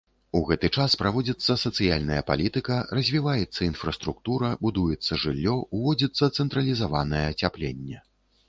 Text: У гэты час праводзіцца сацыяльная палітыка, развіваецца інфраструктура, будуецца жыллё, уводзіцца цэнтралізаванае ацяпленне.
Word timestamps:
У 0.37 0.39
гэты 0.45 0.69
час 0.77 0.93
праводзіцца 1.01 1.57
сацыяльная 1.63 2.21
палітыка, 2.29 2.77
развіваецца 2.99 3.59
інфраструктура, 3.69 4.49
будуецца 4.65 5.21
жыллё, 5.25 5.55
уводзіцца 5.81 6.31
цэнтралізаванае 6.37 7.25
ацяпленне. 7.33 7.97